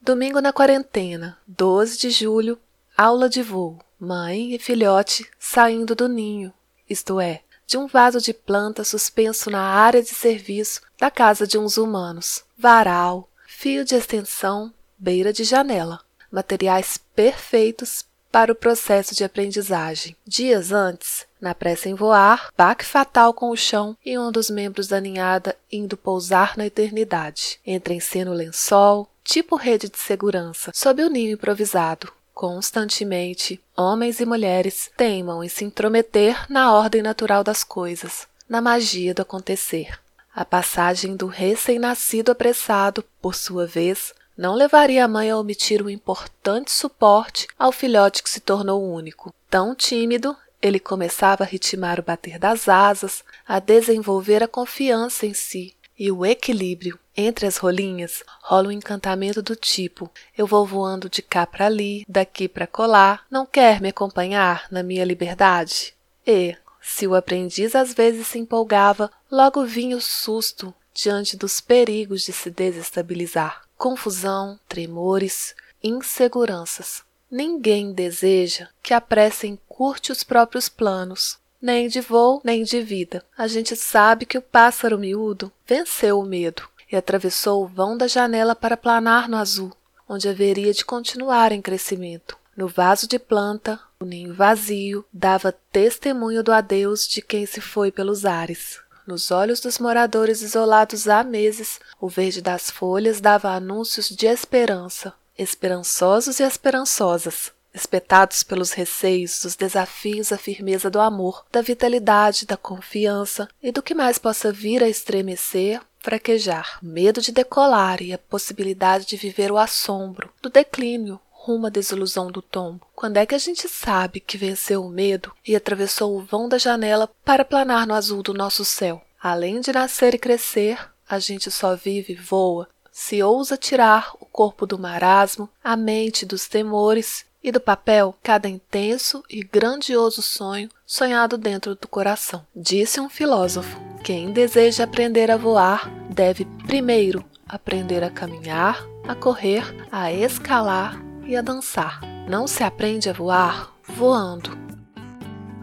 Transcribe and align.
Domingo 0.00 0.40
na 0.40 0.52
quarentena, 0.52 1.38
12 1.46 1.98
de 1.98 2.10
julho, 2.10 2.58
aula 2.98 3.28
de 3.28 3.40
voo. 3.40 3.78
Mãe 4.00 4.52
e 4.52 4.58
filhote 4.58 5.30
saindo 5.38 5.94
do 5.94 6.08
ninho, 6.08 6.52
isto 6.90 7.20
é, 7.20 7.44
de 7.66 7.76
um 7.76 7.86
vaso 7.86 8.20
de 8.20 8.32
planta 8.32 8.84
suspenso 8.84 9.50
na 9.50 9.60
área 9.60 10.02
de 10.02 10.10
serviço 10.10 10.80
da 10.98 11.10
casa 11.10 11.46
de 11.46 11.58
uns 11.58 11.76
humanos. 11.76 12.44
Varal, 12.56 13.28
fio 13.46 13.84
de 13.84 13.94
extensão, 13.94 14.72
beira 14.96 15.32
de 15.32 15.44
janela. 15.44 16.00
Materiais 16.30 16.98
perfeitos 17.14 18.04
para 18.30 18.52
o 18.52 18.54
processo 18.54 19.14
de 19.14 19.24
aprendizagem. 19.24 20.14
Dias 20.26 20.70
antes, 20.70 21.26
na 21.40 21.54
pressa 21.54 21.88
em 21.88 21.94
voar, 21.94 22.50
baque 22.56 22.84
fatal 22.84 23.32
com 23.32 23.50
o 23.50 23.56
chão 23.56 23.96
e 24.04 24.18
um 24.18 24.30
dos 24.30 24.50
membros 24.50 24.88
da 24.88 25.00
ninhada 25.00 25.56
indo 25.72 25.96
pousar 25.96 26.56
na 26.56 26.66
eternidade. 26.66 27.58
Entra 27.64 27.94
em 27.94 28.00
cena 28.00 28.30
o 28.30 28.34
lençol, 28.34 29.08
tipo 29.24 29.56
rede 29.56 29.88
de 29.88 29.98
segurança, 29.98 30.70
sob 30.74 31.02
o 31.02 31.08
ninho 31.08 31.32
improvisado. 31.32 32.12
Constantemente, 32.36 33.58
homens 33.74 34.20
e 34.20 34.26
mulheres 34.26 34.90
teimam 34.94 35.42
em 35.42 35.48
se 35.48 35.64
intrometer 35.64 36.44
na 36.52 36.70
ordem 36.70 37.00
natural 37.00 37.42
das 37.42 37.64
coisas, 37.64 38.28
na 38.46 38.60
magia 38.60 39.14
do 39.14 39.22
acontecer. 39.22 39.98
A 40.34 40.44
passagem 40.44 41.16
do 41.16 41.28
recém-nascido 41.28 42.30
apressado, 42.30 43.02
por 43.22 43.34
sua 43.34 43.66
vez, 43.66 44.12
não 44.36 44.54
levaria 44.54 45.02
a 45.02 45.08
mãe 45.08 45.30
a 45.30 45.38
omitir 45.38 45.80
um 45.80 45.88
importante 45.88 46.70
suporte 46.70 47.48
ao 47.58 47.72
filhote 47.72 48.22
que 48.22 48.28
se 48.28 48.40
tornou 48.40 48.84
único. 48.86 49.34
Tão 49.48 49.74
tímido, 49.74 50.36
ele 50.60 50.78
começava 50.78 51.42
a 51.42 51.46
ritmar 51.46 51.98
o 51.98 52.02
bater 52.02 52.38
das 52.38 52.68
asas, 52.68 53.24
a 53.48 53.58
desenvolver 53.58 54.42
a 54.42 54.48
confiança 54.48 55.24
em 55.24 55.32
si 55.32 55.74
e 55.98 56.12
o 56.12 56.26
equilíbrio. 56.26 56.98
Entre 57.18 57.46
as 57.46 57.56
rolinhas 57.56 58.22
rola 58.42 58.68
um 58.68 58.72
encantamento 58.72 59.40
do 59.40 59.56
tipo: 59.56 60.10
eu 60.36 60.46
vou 60.46 60.66
voando 60.66 61.08
de 61.08 61.22
cá 61.22 61.46
para 61.46 61.64
ali, 61.64 62.04
daqui 62.06 62.46
para 62.46 62.66
colar, 62.66 63.24
não 63.30 63.46
quer 63.46 63.80
me 63.80 63.88
acompanhar 63.88 64.66
na 64.70 64.82
minha 64.82 65.04
liberdade? 65.04 65.94
E, 66.26 66.54
se 66.82 67.06
o 67.06 67.14
aprendiz 67.14 67.74
às 67.74 67.94
vezes 67.94 68.26
se 68.26 68.38
empolgava, 68.38 69.10
logo 69.30 69.64
vinha 69.64 69.96
o 69.96 70.00
susto 70.00 70.74
diante 70.92 71.36
dos 71.38 71.58
perigos 71.58 72.22
de 72.22 72.32
se 72.32 72.50
desestabilizar. 72.50 73.62
Confusão, 73.78 74.60
tremores, 74.68 75.54
inseguranças. 75.82 77.02
Ninguém 77.30 77.92
deseja 77.92 78.68
que 78.82 78.92
apressem 78.92 79.58
curte 79.66 80.12
os 80.12 80.22
próprios 80.22 80.68
planos, 80.68 81.38
nem 81.60 81.88
de 81.88 82.00
voo, 82.00 82.40
nem 82.44 82.62
de 82.62 82.80
vida. 82.82 83.24
A 83.36 83.46
gente 83.46 83.74
sabe 83.74 84.26
que 84.26 84.38
o 84.38 84.42
pássaro 84.42 84.98
miúdo 84.98 85.50
venceu 85.66 86.20
o 86.20 86.24
medo 86.24 86.62
e 86.90 86.96
atravessou 86.96 87.64
o 87.64 87.66
vão 87.66 87.96
da 87.96 88.06
janela 88.06 88.54
para 88.54 88.76
planar 88.76 89.28
no 89.28 89.36
azul, 89.36 89.72
onde 90.08 90.28
haveria 90.28 90.72
de 90.72 90.84
continuar 90.84 91.52
em 91.52 91.62
crescimento. 91.62 92.38
No 92.56 92.68
vaso 92.68 93.06
de 93.06 93.18
planta, 93.18 93.78
o 94.00 94.04
ninho 94.04 94.32
vazio 94.32 95.04
dava 95.12 95.52
testemunho 95.70 96.42
do 96.42 96.52
adeus 96.52 97.06
de 97.06 97.20
quem 97.20 97.44
se 97.44 97.60
foi 97.60 97.90
pelos 97.90 98.24
ares. 98.24 98.80
Nos 99.06 99.30
olhos 99.30 99.60
dos 99.60 99.78
moradores 99.78 100.42
isolados 100.42 101.06
há 101.06 101.22
meses, 101.22 101.78
o 102.00 102.08
verde 102.08 102.42
das 102.42 102.70
folhas 102.70 103.20
dava 103.20 103.50
anúncios 103.50 104.08
de 104.08 104.26
esperança, 104.26 105.12
esperançosos 105.38 106.40
e 106.40 106.42
esperançosas, 106.42 107.52
espetados 107.72 108.42
pelos 108.42 108.72
receios, 108.72 109.42
dos 109.42 109.54
desafios 109.54 110.32
à 110.32 110.38
firmeza 110.38 110.90
do 110.90 110.98
amor, 110.98 111.44
da 111.52 111.60
vitalidade, 111.60 112.46
da 112.46 112.56
confiança 112.56 113.48
e 113.62 113.70
do 113.70 113.82
que 113.82 113.94
mais 113.94 114.18
possa 114.18 114.50
vir 114.50 114.82
a 114.82 114.88
estremecer, 114.88 115.80
fraquejar, 116.06 116.78
medo 116.80 117.20
de 117.20 117.32
decolar 117.32 118.00
e 118.00 118.12
a 118.12 118.18
possibilidade 118.18 119.06
de 119.06 119.16
viver 119.16 119.50
o 119.50 119.58
assombro 119.58 120.32
do 120.40 120.48
declínio 120.48 121.20
rumo 121.32 121.66
à 121.66 121.68
desilusão 121.68 122.30
do 122.30 122.40
tombo. 122.40 122.86
Quando 122.94 123.16
é 123.16 123.26
que 123.26 123.34
a 123.34 123.38
gente 123.38 123.68
sabe 123.68 124.20
que 124.20 124.38
venceu 124.38 124.84
o 124.84 124.88
medo 124.88 125.32
e 125.44 125.56
atravessou 125.56 126.16
o 126.16 126.22
vão 126.22 126.48
da 126.48 126.58
janela 126.58 127.10
para 127.24 127.44
planar 127.44 127.88
no 127.88 127.94
azul 127.94 128.22
do 128.22 128.32
nosso 128.32 128.64
céu? 128.64 129.02
Além 129.20 129.60
de 129.60 129.72
nascer 129.72 130.14
e 130.14 130.18
crescer, 130.18 130.78
a 131.08 131.18
gente 131.18 131.50
só 131.50 131.74
vive 131.74 132.12
e 132.12 132.16
voa 132.16 132.68
se 132.92 133.20
ousa 133.20 133.56
tirar 133.56 134.12
o 134.20 134.26
corpo 134.26 134.64
do 134.64 134.78
marasmo, 134.78 135.50
a 135.62 135.76
mente 135.76 136.24
dos 136.24 136.46
temores 136.46 137.26
e 137.42 137.50
do 137.50 137.60
papel 137.60 138.16
cada 138.22 138.48
intenso 138.48 139.24
e 139.28 139.42
grandioso 139.42 140.22
sonho 140.22 140.70
sonhado 140.86 141.36
dentro 141.36 141.74
do 141.74 141.88
coração. 141.88 142.46
Disse 142.54 143.00
um 143.00 143.08
filósofo: 143.08 143.76
quem 144.06 144.30
deseja 144.30 144.84
aprender 144.84 145.32
a 145.32 145.36
voar 145.36 145.90
deve 146.08 146.44
primeiro 146.64 147.24
aprender 147.48 148.04
a 148.04 148.08
caminhar, 148.08 148.86
a 149.08 149.16
correr, 149.16 149.64
a 149.90 150.12
escalar 150.12 150.96
e 151.24 151.34
a 151.34 151.42
dançar. 151.42 152.00
Não 152.28 152.46
se 152.46 152.62
aprende 152.62 153.10
a 153.10 153.12
voar 153.12 153.72
voando. 153.82 154.56